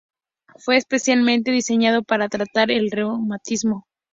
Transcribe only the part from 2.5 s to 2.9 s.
el